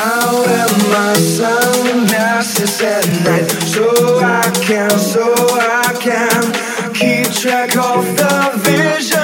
[0.00, 0.44] I'll
[0.90, 3.90] my sunglasses at night so
[4.20, 9.17] I can, so I can keep track of the vision.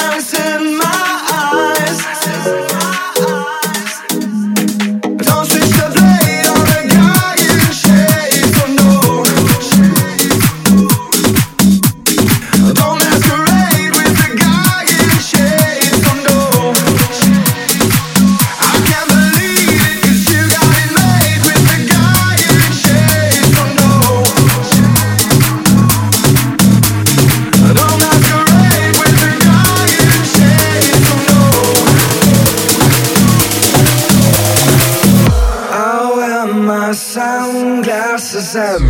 [36.95, 38.81] sunglasses and